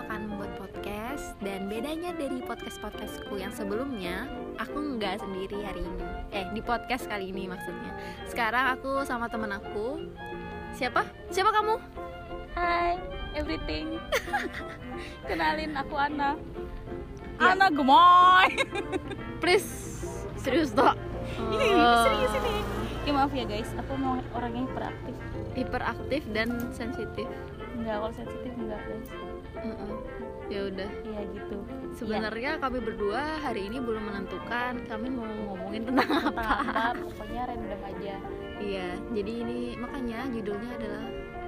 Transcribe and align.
akan 0.00 0.32
membuat 0.32 0.52
podcast 0.56 1.36
dan 1.44 1.68
bedanya 1.68 2.16
dari 2.16 2.40
podcast-podcastku 2.40 3.36
yang 3.36 3.52
sebelumnya, 3.52 4.24
aku 4.56 4.96
nggak 4.96 5.20
sendiri 5.20 5.60
hari 5.60 5.84
ini. 5.84 6.06
Eh, 6.32 6.46
di 6.56 6.64
podcast 6.64 7.04
kali 7.04 7.28
ini 7.28 7.44
maksudnya. 7.44 7.92
Sekarang 8.24 8.72
aku 8.72 9.04
sama 9.04 9.28
temen 9.28 9.52
aku. 9.52 10.08
Siapa? 10.72 11.04
Siapa 11.28 11.52
kamu? 11.52 11.76
Hai, 12.56 12.96
everything. 13.36 14.00
Kenalin 15.28 15.76
aku 15.76 15.94
Ana. 16.00 16.40
Ya. 17.36 17.52
Ana 17.52 17.68
gemoy. 17.68 18.48
Please, 19.44 19.68
serius 20.40 20.72
toh. 20.72 20.96
Ini 21.36 21.76
serius 22.08 22.32
ini. 22.40 22.54
Ya 23.04 23.12
maaf 23.16 23.32
ya 23.32 23.44
guys, 23.44 23.68
aku 23.76 23.92
mau 24.00 24.16
orangnya 24.32 24.64
hiperaktif. 24.64 25.29
Hiperaktif 25.60 26.22
dan 26.32 26.48
sensitif. 26.72 27.28
Enggak, 27.76 27.96
kalau 28.00 28.12
sensitif 28.16 28.52
enggak 28.56 28.80
guys. 28.80 29.10
Mm-mm. 29.60 29.92
Ya 30.48 30.60
udah. 30.66 30.90
Iya 31.04 31.20
gitu. 31.36 31.56
Sebenarnya 31.94 32.50
kami 32.58 32.78
berdua 32.80 33.38
hari 33.38 33.68
ini 33.68 33.76
belum 33.78 34.08
menentukan 34.08 34.80
kami 34.88 35.06
mau 35.12 35.28
ngomongin 35.28 35.84
tentang 35.84 36.08
Tentang 36.08 36.32
apa. 36.32 36.44
apa? 36.64 36.84
Pokoknya 36.96 37.42
random 37.46 37.80
aja. 37.84 38.14
Iya, 38.60 38.88
jadi 39.12 39.32
ini 39.40 39.58
makanya 39.76 40.18
judulnya 40.32 40.70
adalah 40.76 41.04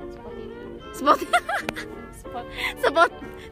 spot 0.09 0.35
Spot 1.03 1.19
spot 2.21 2.47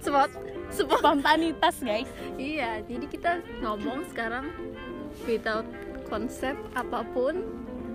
spot 0.01 0.31
spot. 0.71 1.01
spontanitas 1.01 1.77
guys. 1.83 2.09
Iya, 2.37 2.81
jadi 2.87 3.07
kita 3.11 3.33
ngomong 3.61 4.07
sekarang 4.09 4.49
without 5.27 5.67
konsep 6.07 6.55
apa 6.73 7.01
pun. 7.11 7.43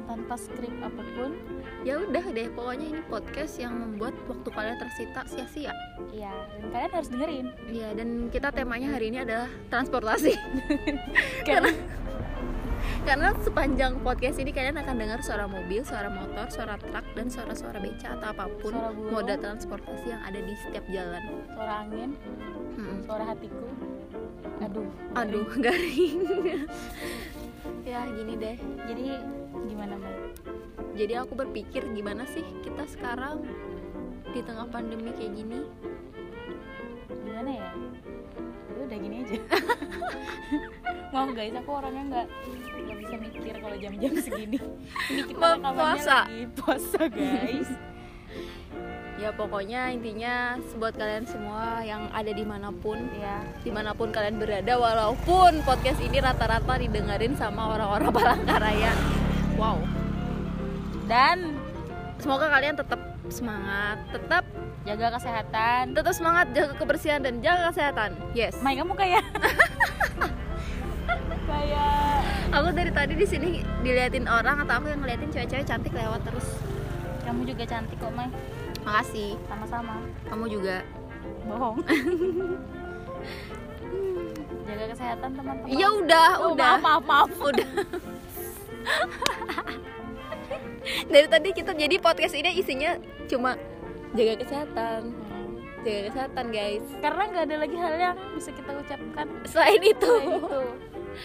Tanpa 0.05 0.35
skrip 0.37 0.73
apa 0.81 1.01
pun. 1.17 1.33
Ya 1.81 2.01
udah 2.01 2.25
deh, 2.29 2.49
pokoknya 2.53 2.87
ini 2.93 3.01
podcast 3.05 3.57
yang 3.57 3.73
membuat 3.73 4.13
waktu 4.25 4.49
kalian 4.49 4.77
tersita 4.77 5.21
sia-sia. 5.25 5.73
Iya, 6.09 6.33
dan 6.33 6.65
kalian 6.69 6.91
harus 6.93 7.09
dengerin. 7.09 7.47
Iya, 7.69 7.89
dan 7.93 8.07
kita 8.29 8.49
temanya 8.49 8.93
hari 8.93 9.09
ini 9.09 9.21
adalah 9.21 9.49
transportasi. 9.69 10.33
Karena 11.49 11.73
Karena 13.05 13.37
sepanjang 13.37 14.01
podcast 14.01 14.41
ini 14.41 14.49
kalian 14.49 14.81
akan 14.81 14.97
dengar 14.97 15.21
suara 15.21 15.45
mobil, 15.45 15.85
suara 15.85 16.09
motor, 16.09 16.49
suara 16.49 16.73
truk, 16.81 17.05
dan 17.13 17.29
suara-suara 17.29 17.77
beca 17.77 18.17
atau 18.17 18.33
apa 18.33 18.49
pun 18.57 18.73
moda 19.13 19.37
transportasi 19.37 20.09
yang 20.09 20.21
ada 20.25 20.41
di 20.41 20.53
setiap 20.57 20.85
jalan. 20.89 21.21
suara 21.53 21.85
angin, 21.85 22.17
Mm-mm. 22.73 23.05
suara 23.05 23.29
hatiku. 23.29 23.69
Aduh. 24.57 24.89
Aduh, 25.13 25.45
garing. 25.61 26.17
ya 27.85 28.05
gini 28.09 28.33
deh. 28.37 28.57
Jadi 28.85 29.03
gimana, 29.65 29.93
Mai? 29.97 30.33
Jadi 30.95 31.13
aku 31.19 31.33
berpikir 31.35 31.83
gimana 31.91 32.23
sih 32.29 32.43
kita 32.63 32.87
sekarang 32.87 33.43
di 34.31 34.39
tengah 34.43 34.67
pandemi 34.71 35.11
kayak 35.15 35.33
gini? 35.35 35.59
gimana 37.35 37.51
ya 37.51 37.69
udah 38.85 38.95
gini 38.95 39.15
aja 39.27 39.37
maaf 41.11 41.29
guys 41.35 41.51
aku 41.51 41.71
orangnya 41.75 42.03
nggak 42.07 42.27
nggak 42.79 42.97
bisa 43.03 43.15
mikir 43.19 43.55
kalau 43.59 43.75
jam-jam 43.75 44.13
segini 44.23 44.59
ini 45.11 45.21
kita 45.27 45.59
puasa. 45.59 46.31
lagi 46.31 46.47
puasa 46.55 47.01
guys 47.11 47.69
Ya 49.25 49.33
pokoknya 49.33 49.89
intinya 49.89 50.53
buat 50.77 50.93
kalian 50.93 51.25
semua 51.25 51.81
yang 51.81 52.13
ada 52.13 52.29
di 52.29 52.45
mana 52.45 52.69
pun 52.69 53.09
ya 53.17 53.41
di 53.65 53.73
mana 53.73 53.97
pun 53.97 54.13
kalian 54.13 54.37
berada 54.37 54.77
walaupun 54.77 55.65
podcast 55.65 55.97
ini 55.97 56.21
rata-rata 56.21 56.77
didengerin 56.77 57.33
sama 57.33 57.73
orang-orang 57.73 58.13
Palangkaraya. 58.13 58.93
Wow. 59.57 59.81
Dan 61.09 61.57
semoga 62.21 62.53
kalian 62.53 62.77
tetap 62.77 63.01
semangat 63.33 63.97
tetap 64.13 64.45
jaga 64.85 65.17
kesehatan. 65.17 65.97
tetap 65.97 66.13
semangat 66.13 66.45
jaga 66.53 66.77
kebersihan 66.77 67.25
dan 67.25 67.41
jaga 67.41 67.73
kesehatan. 67.73 68.13
Yes. 68.37 68.61
Mai 68.61 68.77
kamu 68.77 68.93
kayak 68.93 69.25
kayak 71.49 72.21
aku 72.53 72.69
dari 72.77 72.93
tadi 72.93 73.17
di 73.17 73.25
sini 73.25 73.65
diliatin 73.81 74.29
orang 74.29 74.61
atau 74.69 74.85
aku 74.85 74.93
yang 74.93 75.01
ngeliatin 75.01 75.33
cewek-cewek 75.33 75.65
cantik 75.65 75.97
lewat 75.97 76.21
terus. 76.29 76.45
Kamu 77.25 77.41
juga 77.41 77.65
cantik 77.65 77.97
kok 77.97 78.13
Mai 78.13 78.29
makasih. 78.85 79.35
Sama-sama. 79.45 79.97
Kamu 80.25 80.45
juga. 80.47 80.85
Bohong. 81.45 81.81
Jaga 84.65 84.85
kesehatan 84.91 85.29
teman-teman. 85.31 85.69
Iya 85.69 85.87
udah 85.93 86.29
Oh, 86.41 86.53
udah. 86.53 86.77
maaf 86.81 87.03
maaf 87.03 87.29
maaf. 87.29 87.29
Udah. 87.39 87.67
Dari 91.05 91.27
tadi 91.27 91.49
kita 91.51 91.73
jadi 91.73 91.97
podcast 91.97 92.33
ini 92.33 92.53
isinya 92.55 92.97
cuma 93.25 93.57
jaga 94.13 94.37
kesehatan. 94.37 95.01
Hmm. 95.11 95.53
jaga 95.81 96.01
kesehatan 96.09 96.45
guys. 96.49 96.85
Karena 96.97 97.21
nggak 97.25 97.45
ada 97.45 97.57
lagi 97.57 97.75
hal 97.75 97.93
yang 97.95 98.17
bisa 98.33 98.49
kita 98.51 98.71
ucapkan. 98.73 99.25
Selain 99.45 99.81
itu. 99.81 100.05
Selain 100.05 100.33
itu 100.33 100.61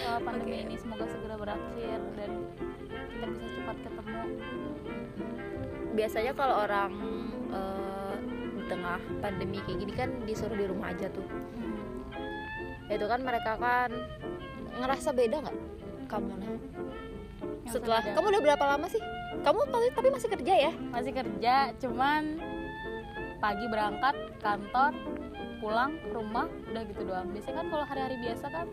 Oke. 0.00 0.22
pandemi 0.22 0.56
ini 0.62 0.76
semoga 0.76 1.04
segera 1.04 1.34
berakhir 1.34 1.99
dan 2.15 2.31
kita 3.10 3.25
bisa 3.26 3.47
cepat 3.53 3.76
ketemu. 3.82 4.20
Biasanya 5.91 6.32
kalau 6.32 6.56
orang 6.62 6.93
eh, 7.50 8.15
di 8.56 8.62
tengah 8.71 8.99
pandemi 9.21 9.59
kayak 9.66 9.78
gini 9.83 9.93
kan 9.94 10.11
disuruh 10.25 10.56
di 10.56 10.66
rumah 10.66 10.94
aja 10.94 11.11
tuh. 11.11 11.27
Itu 12.91 13.06
kan 13.06 13.21
mereka 13.22 13.55
kan 13.59 13.91
ngerasa 14.81 15.11
beda 15.15 15.37
nggak 15.44 15.56
kamu 16.11 16.33
nah 16.43 16.50
Yang 17.66 17.72
setelah 17.78 18.00
beda. 18.03 18.15
kamu 18.19 18.27
udah 18.34 18.43
berapa 18.43 18.65
lama 18.66 18.87
sih? 18.91 19.03
Kamu 19.41 19.61
tapi, 19.71 19.87
tapi 19.94 20.09
masih 20.11 20.28
kerja 20.34 20.55
ya? 20.69 20.72
Masih 20.91 21.12
kerja 21.15 21.55
cuman 21.78 22.22
pagi 23.41 23.65
berangkat 23.71 24.15
kantor 24.43 24.93
pulang 25.61 25.93
ke 26.00 26.12
rumah 26.17 26.49
udah 26.72 26.82
gitu 26.88 27.03
doang. 27.05 27.28
Biasanya 27.31 27.56
kan 27.62 27.67
kalau 27.69 27.84
hari-hari 27.87 28.17
biasa 28.27 28.47
kan 28.49 28.67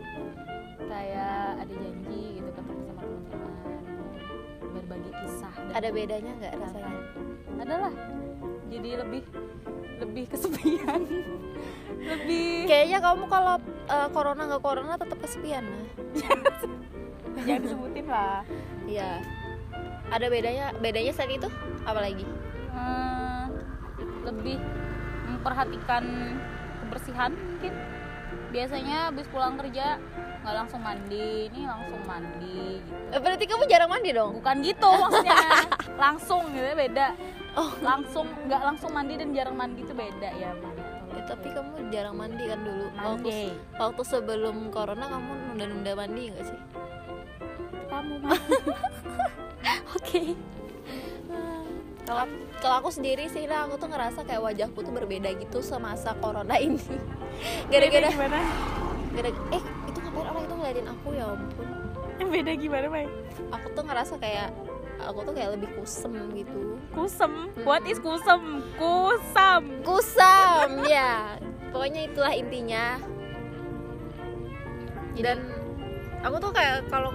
kayak 0.88 1.62
ada 1.62 1.74
janji 1.78 2.22
gitu 2.40 2.50
ketemu 2.52 2.80
sama 2.88 3.02
teman-teman 3.04 3.52
berbagi 4.72 5.10
kisah. 5.24 5.54
Ada 5.76 5.88
bedanya 5.92 6.32
nggak 6.42 6.54
rasanya? 6.58 7.00
Adalah 7.60 7.92
jadi 8.68 9.02
lebih 9.04 9.22
lebih 9.98 10.24
kesepian. 10.30 11.02
Lebih 11.98 12.70
kayaknya 12.70 13.02
kamu 13.02 13.26
kalau 13.26 13.58
eh, 13.90 14.08
corona 14.14 14.46
nggak 14.46 14.62
corona 14.62 14.94
tetap 14.94 15.18
kesepian 15.18 15.66
nah. 15.66 15.86
Jangan 17.42 17.60
disebutin 17.66 18.06
lah. 18.06 18.46
Iya. 18.86 19.18
Ada 20.14 20.26
bedanya 20.30 20.70
bedanya 20.78 21.12
saat 21.12 21.28
itu? 21.34 21.50
Apalagi 21.82 22.22
Eh, 22.78 23.44
lebih 24.22 24.58
memperhatikan 25.28 26.04
kebersihan 26.84 27.32
mungkin. 27.34 27.74
Biasanya 28.52 29.12
habis 29.12 29.26
pulang 29.28 29.60
kerja 29.60 30.00
nggak 30.48 30.64
langsung 30.64 30.80
mandi 30.80 31.52
ini 31.52 31.60
langsung 31.68 32.00
mandi 32.08 32.80
gitu. 32.80 32.96
Eh, 33.12 33.20
berarti 33.20 33.44
kamu 33.44 33.68
jarang 33.68 33.92
mandi 33.92 34.10
dong? 34.16 34.32
Bukan 34.40 34.56
gitu 34.64 34.88
maksudnya. 34.88 35.36
Langsung 36.08 36.42
gitu 36.56 36.72
beda. 36.72 37.12
Oh. 37.52 37.68
Langsung 37.84 38.24
nggak 38.48 38.62
langsung 38.64 38.90
mandi 38.96 39.20
dan 39.20 39.28
jarang 39.36 39.60
mandi 39.60 39.84
itu 39.84 39.92
beda 39.92 40.32
ya 40.40 40.56
Mai. 40.56 41.20
eh, 41.20 41.24
tapi 41.28 41.52
kamu 41.52 41.92
jarang 41.92 42.16
mandi 42.16 42.48
kan 42.48 42.64
dulu? 42.64 42.84
Waktu 42.96 43.28
mandi. 43.28 43.40
waktu 43.76 44.02
sebelum 44.08 44.56
corona 44.72 45.04
kamu 45.04 45.32
nunda-nunda 45.52 45.92
mandi 46.00 46.22
nggak 46.32 46.44
sih? 46.48 46.60
Kamu 47.92 48.14
mah 48.24 48.40
oke. 50.00 50.22
Kalau 52.08 52.24
kalau 52.64 52.74
aku 52.80 52.88
sendiri 52.88 53.28
sih 53.28 53.44
lah 53.44 53.68
aku 53.68 53.76
tuh 53.76 53.92
ngerasa 53.92 54.24
kayak 54.24 54.40
wajahku 54.40 54.80
tuh 54.80 54.96
berbeda 54.96 55.28
gitu 55.36 55.60
semasa 55.60 56.16
corona 56.16 56.56
ini 56.56 56.80
gara-gara 57.68 58.08
gimana? 58.08 58.40
gara 59.12 59.30
eh 59.52 59.77
ngeliatin 60.78 60.94
aku 60.94 61.08
ya 61.14 61.24
ampun. 61.34 61.68
Beda 62.34 62.52
gimana 62.54 62.86
Mai? 62.90 63.06
aku 63.50 63.66
tuh 63.74 63.84
ngerasa 63.86 64.14
kayak 64.18 64.50
aku 65.02 65.18
tuh 65.26 65.34
kayak 65.34 65.50
lebih 65.58 65.68
kusem 65.78 66.14
gitu. 66.34 66.78
Kusem? 66.94 67.50
What 67.66 67.82
is 67.86 67.98
kusem? 67.98 68.62
Kusam. 68.78 69.62
Kusam 69.82 70.70
ya. 70.90 71.38
Pokoknya 71.70 72.06
itulah 72.10 72.32
intinya. 72.34 72.98
Dan 75.18 75.50
aku 76.22 76.36
tuh 76.38 76.50
kayak 76.54 76.86
kalau 76.86 77.10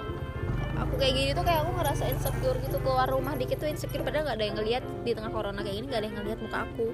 aku 0.75 0.93
kayak 0.99 1.13
gini 1.15 1.31
tuh 1.31 1.45
kayak 1.47 1.63
aku 1.63 1.71
ngerasa 1.79 2.03
insecure 2.11 2.59
gitu 2.59 2.77
keluar 2.83 3.07
rumah 3.07 3.35
dikit 3.39 3.63
tuh 3.63 3.71
insecure. 3.71 4.03
Padahal 4.03 4.27
nggak 4.27 4.37
ada 4.39 4.45
yang 4.45 4.57
ngeliat 4.59 4.83
di 5.07 5.11
tengah 5.15 5.31
corona 5.31 5.59
kayak 5.63 5.75
gini 5.79 5.87
nggak 5.87 6.01
ada 6.03 6.07
yang 6.07 6.17
ngeliat 6.19 6.39
muka 6.43 6.57
aku. 6.67 6.87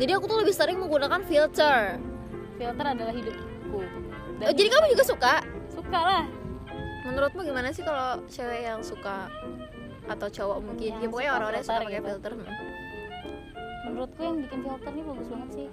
Jadi 0.00 0.10
aku 0.16 0.24
tuh 0.32 0.38
lebih 0.40 0.54
sering 0.56 0.80
menggunakan 0.80 1.20
filter. 1.28 2.00
Filter 2.56 2.86
adalah 2.88 3.12
hidupku 3.12 3.84
Dan 4.40 4.46
oh, 4.48 4.56
jadi 4.56 4.68
kamu 4.72 4.86
juga 4.96 5.04
suka? 5.04 5.34
Suka 5.68 6.00
lah. 6.00 6.24
Menurutmu 7.04 7.44
gimana 7.44 7.68
sih 7.76 7.84
kalau 7.84 8.24
cewek 8.24 8.64
yang 8.64 8.80
suka 8.80 9.28
atau 10.08 10.28
cowok 10.32 10.58
mungkin? 10.64 10.96
Yang 10.96 11.04
ya 11.04 11.08
pokoknya 11.12 11.32
orang-orang 11.36 11.60
suka 11.60 11.76
pakai 11.84 11.92
gitu. 11.92 12.08
filter 12.08 12.32
hmm. 12.32 12.48
menurutku 13.90 14.20
yang 14.24 14.36
bikin 14.40 14.58
filter 14.64 14.90
ini 14.96 15.02
bagus 15.04 15.28
banget 15.28 15.50
sih. 15.52 15.68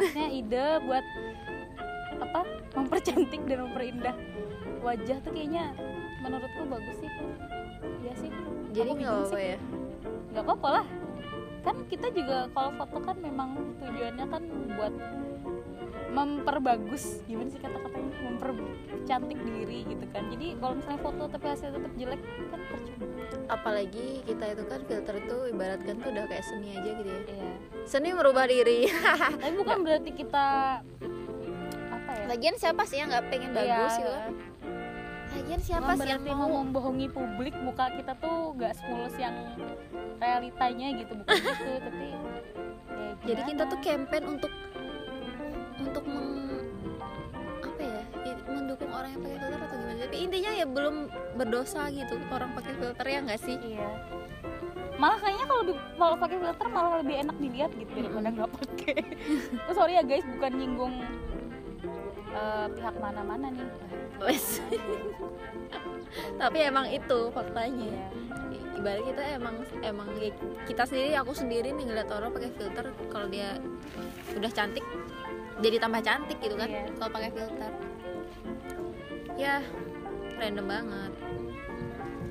Maksudnya 0.00 0.28
ide 0.32 0.66
buat 0.88 1.04
apa 2.16 2.40
mempercantik 2.72 3.42
dan 3.44 3.58
memperindah 3.68 4.16
wajah 4.80 5.18
tuh 5.20 5.32
kayaknya 5.36 5.76
menurutku 6.24 6.62
bagus 6.72 6.96
sih. 6.96 7.10
Iya 8.00 8.12
sih. 8.16 8.30
Jadi 8.72 8.90
nggak 8.96 9.12
apa-apa 9.12 9.38
ya? 9.44 9.58
Nggak 10.32 10.44
apa-apa 10.48 10.68
lah. 10.80 10.86
Kan 11.68 11.76
kita 11.92 12.08
juga 12.16 12.48
kalau 12.56 12.70
foto 12.80 12.98
kan 13.04 13.16
memang 13.20 13.60
tujuannya 13.84 14.24
kan 14.24 14.42
buat 14.72 14.94
memperbagus 16.16 17.20
gimana 17.28 17.52
sih 17.52 17.60
kata-katanya? 17.60 18.12
Mempercantik 18.24 19.38
diri 19.44 19.84
gitu 19.84 20.04
kan. 20.08 20.24
Jadi 20.32 20.56
kalau 20.56 20.74
misalnya 20.80 21.00
foto 21.04 21.22
tapi 21.28 21.46
hasilnya 21.52 21.76
tetap 21.76 21.92
jelek 22.00 22.20
kan 22.24 22.60
percuma. 22.72 23.06
Apalagi 23.52 24.06
kita 24.24 24.44
itu 24.56 24.64
kan 24.64 24.80
filter 24.88 25.14
itu 25.20 25.36
ibaratkan 25.52 25.94
tuh 26.00 26.08
udah 26.10 26.24
kayak 26.24 26.44
seni 26.48 26.68
aja 26.72 26.90
gitu 26.96 27.10
ya. 27.12 27.20
Iya. 27.28 27.50
Seni 27.84 28.08
merubah 28.16 28.48
diri. 28.48 28.88
Tapi 29.44 29.54
bukan 29.60 29.78
berarti 29.84 30.10
kita 30.16 30.46
apa 31.92 32.10
ya? 32.16 32.24
Lagian 32.32 32.56
siapa 32.56 32.82
sih 32.88 32.96
yang 32.96 33.12
nggak 33.12 33.26
pengen 33.28 33.52
bagus 33.52 33.92
Iya. 33.92 34.00
gitu? 34.00 34.12
Kan 34.16 34.34
lagian 35.36 35.60
siapa 35.60 35.92
sih 36.00 36.08
yang 36.08 36.24
mau? 36.32 36.48
membohongi 36.64 37.12
publik 37.12 37.52
muka 37.60 37.92
kita 37.92 38.16
tuh 38.16 38.56
gak 38.56 38.72
semulus 38.72 39.12
yang 39.20 39.36
realitanya 40.16 40.96
gitu. 40.96 41.12
Bukan 41.12 41.36
gitu 41.36 41.76
tapi 41.76 42.06
ya 42.08 42.18
jadi 43.26 43.42
kita 43.42 43.62
tuh 43.66 43.78
campaign 43.82 44.24
untuk 44.38 44.52
apa 47.62 47.82
ya 47.82 48.02
mendukung 48.46 48.90
orang 48.94 49.10
yang 49.14 49.22
pakai 49.22 49.38
filter 49.38 49.60
atau 49.60 49.76
gimana? 49.76 50.00
Tapi 50.06 50.16
intinya 50.22 50.50
ya 50.54 50.66
belum 50.66 50.96
berdosa 51.36 51.82
gitu 51.90 52.14
orang 52.30 52.50
pakai 52.54 52.72
filter 52.78 53.06
ya 53.06 53.18
nggak 53.22 53.40
sih? 53.42 53.56
Iya. 53.58 53.88
Malah 54.96 55.18
kayaknya 55.20 55.44
kalau 55.44 55.62
kalau 56.00 56.16
pakai 56.16 56.36
filter 56.40 56.66
malah 56.72 56.92
lebih 57.04 57.16
enak 57.20 57.36
dilihat 57.36 57.70
gitu 57.76 57.92
daripada 58.00 58.28
nggak 58.32 58.50
pakai. 58.52 58.96
Oh, 59.68 59.74
sorry 59.74 59.98
ya 59.98 60.02
guys 60.06 60.24
bukan 60.24 60.52
nyinggung 60.54 60.94
eh, 62.32 62.66
pihak 62.72 62.96
mana-mana 63.02 63.50
nih. 63.50 63.68
Wes. 64.22 64.62
tapi 66.40 66.58
emang 66.64 66.86
itu 66.88 67.18
faktanya. 67.34 67.76
Iya. 67.76 68.06
I- 68.56 68.66
ibarat 68.76 69.02
kita 69.04 69.22
emang 69.36 69.54
emang 69.82 70.08
kita 70.68 70.82
sendiri 70.84 71.16
aku 71.16 71.32
sendiri 71.32 71.72
nih 71.72 71.84
ngeliat 71.88 72.08
orang 72.12 72.30
pakai 72.32 72.50
filter 72.54 72.86
kalau 73.08 73.26
dia 73.28 73.56
udah 74.36 74.52
cantik 74.52 74.84
jadi 75.56 75.76
tambah 75.80 76.00
cantik 76.04 76.38
gitu 76.38 76.54
kan 76.54 76.68
Iya. 76.68 76.84
kalau 77.00 77.10
pakai 77.12 77.30
filter. 77.32 77.72
Ya 79.36 79.60
random 80.36 80.66
banget. 80.68 81.12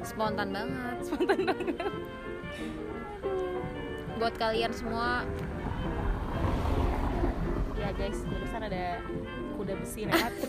Spontan 0.06 0.50
banget. 0.54 0.98
Spontan 1.01 1.39
banget. 1.45 1.75
Buat 4.22 4.36
kalian 4.38 4.72
semua. 4.74 5.25
Ya 7.75 7.89
guys 7.94 8.22
barusan 8.25 8.62
ada 8.66 8.98
kuda 9.57 9.74
besi 9.77 10.10
lewat 10.10 10.33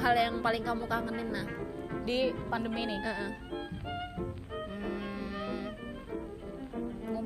hal 0.00 0.14
yang 0.16 0.40
paling 0.40 0.64
kamu 0.64 0.88
kangenin 0.88 1.28
nah? 1.28 1.46
Di 2.08 2.32
pandemi 2.48 2.88
ini? 2.88 2.96
Heeh. 3.04 3.30
Hmm, 3.36 3.59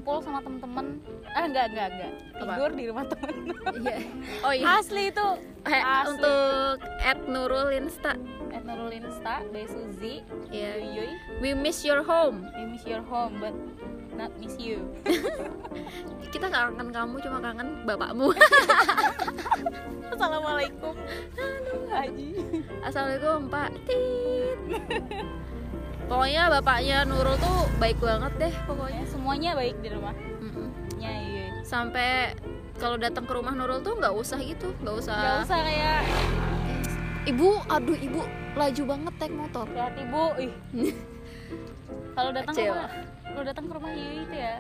ngumpul 0.05 0.21
sama 0.21 0.45
temen-temen. 0.45 0.87
Ah 1.33 1.49
enggak 1.49 1.67
enggak 1.73 1.89
enggak. 1.97 2.13
Tidur 2.37 2.71
di 2.77 2.85
rumah 2.93 3.05
temen. 3.09 3.33
Iya. 3.75 3.97
Oh 4.45 4.53
iya. 4.53 4.65
Asli 4.77 5.09
itu 5.09 5.27
Eh, 5.65 5.81
asli. 5.81 6.13
untuk 6.21 6.77
at 7.01 7.19
Nurul 7.25 7.73
Insta. 7.73 8.13
At 8.53 8.63
Nurul 8.63 8.93
Insta 8.93 9.41
by 9.49 9.65
Suzy. 9.65 10.21
Ya 10.53 10.77
Yuyuy 10.77 11.09
we 11.41 11.57
miss 11.57 11.81
your 11.81 12.05
home. 12.05 12.45
We 12.53 12.69
miss 12.69 12.85
your 12.85 13.01
home 13.01 13.41
but 13.41 13.57
not 14.13 14.29
miss 14.37 14.61
you. 14.61 14.85
Kita 16.37 16.53
nggak 16.53 16.77
kangen 16.77 16.93
kamu 16.93 17.17
cuma 17.25 17.39
kangen 17.41 17.69
bapakmu. 17.89 18.29
Assalamualaikum. 20.13 20.95
Haji 21.89 22.29
assalamualaikum 22.83 23.47
pak 23.49 23.71
tit 23.87 24.59
pokoknya 26.05 26.43
bapaknya 26.51 26.97
Nurul 27.05 27.37
tuh 27.37 27.69
baik 27.77 27.99
banget 27.99 28.33
deh 28.39 28.55
pokoknya. 28.65 29.03
Ya 29.03 29.07
semuanya 29.09 29.51
baik 29.55 29.77
di 29.81 29.89
rumah. 29.89 30.15
Mm-mm. 30.41 30.69
ya 30.97 31.13
iya. 31.13 31.47
Sampai 31.63 32.35
kalau 32.77 32.97
datang 32.97 33.25
ke 33.25 33.33
rumah 33.33 33.53
Nurul 33.53 33.81
tuh 33.81 33.97
nggak 33.97 34.13
usah 34.13 34.39
gitu 34.39 34.73
nggak 34.81 34.97
usah. 35.01 35.17
Gak 35.17 35.37
usah 35.49 35.59
kayak 35.63 36.01
ibu 37.25 37.49
aduh 37.67 37.97
ibu 37.97 38.21
laju 38.55 38.83
banget 38.87 39.15
naik 39.19 39.35
motor. 39.35 39.67
Lihat 39.69 39.95
ibu 39.97 40.23
ih. 40.39 40.53
Kalau 42.15 42.31
datang 42.31 42.55
ke 42.55 42.63
rumah 42.63 42.91
kalau 43.25 43.43
datang 43.43 43.67
ke 43.67 43.73
rumah 43.75 43.91
Yuyuy 43.91 44.23
itu 44.23 44.37
ya 44.39 44.55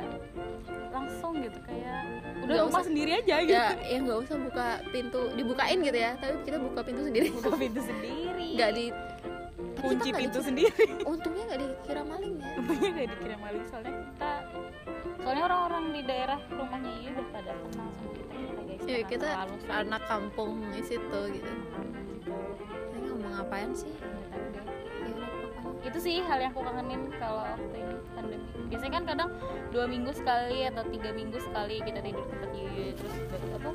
langsung 0.90 1.38
gitu 1.38 1.58
kayak 1.62 2.02
udah 2.42 2.46
Nggak 2.50 2.64
rumah 2.66 2.82
usah. 2.82 2.88
sendiri 2.90 3.10
aja 3.14 3.36
gitu. 3.46 3.54
ya 3.54 3.66
ya 3.78 3.98
nggak 4.02 4.18
usah 4.26 4.36
buka 4.42 4.66
pintu 4.90 5.20
dibukain 5.38 5.78
gitu 5.78 5.94
ya 5.94 6.18
tapi 6.18 6.34
kita 6.42 6.58
buka 6.58 6.80
pintu 6.82 7.06
sendiri. 7.06 7.30
Buka 7.30 7.54
pintu 7.54 7.80
sendiri. 7.86 8.48
Nggak 8.58 8.70
di 8.74 8.86
kunci 9.84 9.98
kita 10.00 10.08
nggak 10.08 10.20
pintu 10.22 10.38
dikira- 10.38 10.48
sendiri. 10.48 10.84
Untungnya 11.04 11.42
nggak 11.44 11.60
dikira 11.60 12.02
maling 12.04 12.34
ya. 12.40 12.50
Untungnya 12.58 12.88
gak 12.90 13.08
dikira 13.12 13.36
maling 13.38 13.64
soalnya 13.68 13.94
kita 13.94 14.32
soalnya 15.24 15.42
orang-orang 15.48 15.84
di 15.88 16.00
daerah 16.04 16.38
rumahnya 16.52 16.90
Yuyuy 16.94 17.12
udah 17.16 17.26
pada 17.32 17.52
kenal 17.56 17.88
sama 17.88 18.10
kita. 18.12 18.32
Kita 18.34 18.60
guys 18.64 18.82
ya 18.84 18.96
Karena 18.96 19.08
kita 19.08 19.26
anak 19.72 20.02
kampung 20.04 20.52
di 20.68 20.82
situ 20.84 21.20
gitu. 21.32 21.52
Ini 22.94 23.00
ngomong 23.08 23.32
ngapain 23.36 23.70
sih? 23.72 23.92
Nggak 23.94 24.28
ya 24.28 24.38
udah. 24.40 24.64
Pokoknya. 25.64 25.88
itu 25.88 25.98
sih 26.00 26.16
hal 26.24 26.38
yang 26.40 26.52
aku 26.52 26.60
kangenin 26.64 27.02
kalau 27.16 27.40
waktu 27.44 27.76
ini 27.76 27.94
pandemi. 28.12 28.46
Biasanya 28.68 28.92
kan 28.92 29.04
kadang 29.04 29.30
dua 29.70 29.84
minggu 29.84 30.12
sekali 30.12 30.58
atau 30.68 30.82
tiga 30.88 31.10
minggu 31.12 31.38
sekali 31.40 31.76
kita 31.80 32.00
tidur 32.00 32.24
tempat 32.28 32.50
Yuyuy 32.52 32.90
terus 32.96 33.14
apa? 33.56 33.70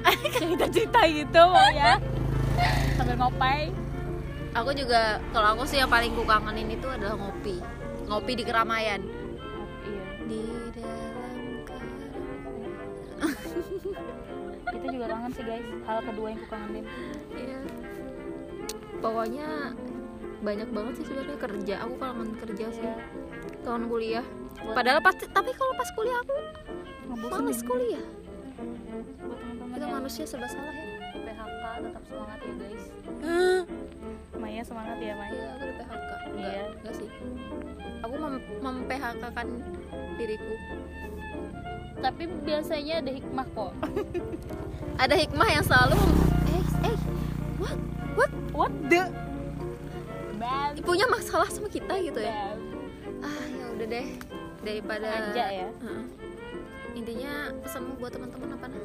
Cerita 0.40 0.66
cerita 0.72 1.00
gitu 1.06 1.44
ya 1.76 2.00
sambil 2.96 3.16
ngopai 3.16 3.72
aku 4.50 4.70
juga 4.74 5.00
kalau 5.30 5.48
aku 5.54 5.62
sih 5.64 5.78
yang 5.78 5.88
paling 5.88 6.10
ku 6.12 6.22
kangenin 6.22 6.68
itu 6.70 6.86
adalah 6.86 7.14
ngopi 7.14 7.62
ngopi 8.06 8.32
di 8.34 8.44
keramaian 8.44 9.00
iya 9.86 10.04
di 10.26 10.40
dalam 10.74 11.36
kita 14.70 14.86
juga 14.90 15.06
kangen 15.08 15.30
sih 15.32 15.44
guys 15.44 15.66
hal 15.84 15.98
kedua 16.02 16.26
yang 16.30 16.40
aku 16.40 16.48
kangenin 16.48 16.84
Iya. 17.30 17.58
Pokoknya 19.00 19.72
banyak 20.40 20.68
banget 20.72 20.92
sih 21.00 21.04
sebenarnya 21.08 21.36
kerja. 21.40 21.74
Aku 21.88 21.94
kangen 21.96 22.36
kerja 22.36 22.66
sih. 22.68 22.84
Iya. 22.84 22.94
Kangen 23.64 23.88
kuliah. 23.88 24.26
Buat- 24.60 24.76
Padahal 24.76 25.00
pasti 25.00 25.24
tapi 25.32 25.50
kalau 25.56 25.72
pas 25.72 25.88
kuliah 25.96 26.18
aku 26.20 26.36
males 27.16 27.60
kuliah. 27.64 28.04
Buat 28.60 29.38
teman-teman 29.38 29.72
Kita 29.72 29.82
yang 29.82 29.94
manusia 29.96 30.24
serba 30.24 30.46
salah 30.46 30.70
ya. 30.70 30.84
di 31.10 31.18
PHK 31.22 31.64
tetap 31.82 32.02
semangat 32.04 32.38
ya 32.40 32.52
guys 32.54 32.84
Maya 34.34 34.62
semangat 34.62 34.98
ya 34.98 35.14
Maya 35.14 35.32
Iya, 35.32 35.48
aku 35.50 35.62
di 35.62 35.74
PHK. 35.74 36.10
Enggak, 36.10 36.20
Iya. 36.32 36.62
enggak 36.74 36.94
sih. 36.96 37.08
Aku 38.00 38.14
mem 38.16 38.34
mem-PHK 38.58 39.22
kan 39.30 39.46
diriku. 40.14 40.54
tapi 41.98 42.24
biasanya 42.40 42.94
ada 42.98 43.12
hikmah 43.12 43.46
kok 43.46 43.72
Ada 45.02 45.14
hikmah 45.14 45.48
yang 45.50 45.60
selalu 45.62 46.00
mem- 46.00 46.16
eh 46.50 46.64
eh 46.86 46.96
what 47.58 47.76
what 48.14 48.32
what 48.54 48.72
the 48.86 49.04
bad 50.34 50.80
punya 50.80 51.04
masalah 51.06 51.44
sama 51.46 51.68
kita 51.68 51.92
gitu 52.00 52.16
ya. 52.18 52.32
bad. 52.32 52.58
Ah, 53.20 53.44
ya 53.46 53.64
udah 53.70 53.86
deh. 53.86 54.06
Daripada 54.60 55.08
Sengaja 55.10 55.46
ya 55.50 55.68
Heeh. 55.74 56.04
Intinya 56.94 57.32
pesanmu 57.62 57.92
buat 57.98 58.12
teman-teman 58.12 58.48
apa 58.58 58.66
nah? 58.70 58.82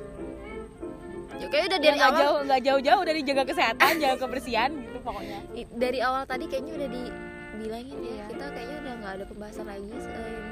Ya 1.35 1.47
kayaknya 1.51 1.67
udah 1.67 1.79
Ya, 1.79 1.85
dari 1.85 1.97
nggak 1.99 2.11
awal 2.11 2.21
jauh 2.21 2.39
nggak 2.47 2.61
jauh-jauh 2.63 3.03
dari 3.03 3.21
jaga 3.27 3.43
kesehatan 3.43 3.91
jaga 3.99 4.15
kebersihan 4.23 4.69
gitu 4.71 4.97
pokoknya 5.03 5.39
dari 5.75 5.99
awal 5.99 6.23
tadi 6.23 6.45
kayaknya 6.47 6.73
udah 6.79 6.89
dibilangin 7.55 7.97
ya. 7.97 8.11
Iya. 8.11 8.25
Kita 8.29 8.45
kayaknya 8.49 8.77
udah 8.77 8.93
nggak 8.95 9.13
ada 9.13 9.25
pembahasan 9.25 9.65
lagi 9.65 9.87
selain 9.97 10.45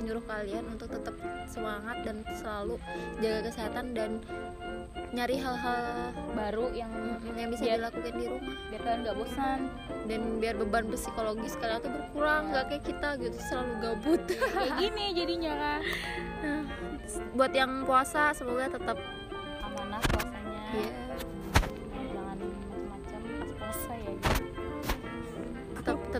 menyuruh 0.00 0.24
kalian 0.24 0.64
untuk 0.66 0.88
tetap 0.88 1.12
semangat 1.46 1.96
dan 2.02 2.16
selalu 2.32 2.74
jaga 3.18 3.40
kesehatan 3.46 3.86
dan 3.92 4.10
nyari 5.10 5.36
hal-hal 5.36 5.80
baru 6.32 6.72
yang 6.72 6.88
yang 7.30 7.48
bisa 7.48 7.62
Biar- 7.62 7.78
dilakukan 7.78 8.14
di 8.14 8.26
rumah. 8.26 8.56
biar 8.70 8.80
kalian 8.80 9.00
nggak 9.02 9.16
bosan. 9.16 9.60
Dan 10.02 10.20
biar 10.38 10.54
beban 10.56 10.84
psikologis 10.88 11.54
kalian 11.54 11.80
tuh 11.80 11.92
berkurang 11.92 12.42
nggak 12.48 12.64
kayak 12.68 12.84
kita 12.84 13.08
gitu 13.18 13.38
selalu 13.42 13.72
gabut. 13.80 14.22
Kayak 14.26 14.72
gini 14.78 15.04
jadinya 15.12 15.52
kan 15.54 15.80
Nah, 16.40 16.62
buat 17.32 17.52
yang 17.52 17.84
puasa 17.84 18.32
semoga 18.32 18.70
tetap 18.70 18.96
amanah 19.62 20.00
puasanya. 20.00 20.60
Ya 20.72 21.09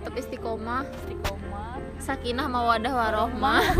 tetap 0.00 0.16
istiqomah. 0.16 0.88
Istiqomah. 0.88 1.76
Sakinah 2.00 2.48
mawadah 2.48 2.96
warohmah. 2.96 3.60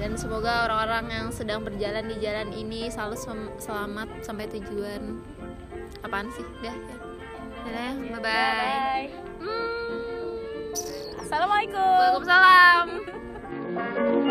Dan 0.00 0.16
semoga 0.16 0.64
orang-orang 0.64 1.12
yang 1.12 1.28
sedang 1.28 1.60
berjalan 1.60 2.08
di 2.08 2.16
jalan 2.24 2.56
ini 2.56 2.88
selalu 2.88 3.20
selamat 3.60 4.08
sampai 4.24 4.48
tujuan. 4.48 5.20
Apaan 6.00 6.32
sih? 6.32 6.48
Dah 6.64 6.72
ya. 6.72 6.96
Dadah 7.60 7.68
ya, 7.68 7.92
Ya, 7.92 8.16
bye-bye. 8.16 8.24
bye. 8.24 9.12
Hmm. 9.44 10.72
assalamualaikum. 11.20 12.24
Waalaikumsalam 12.24 12.88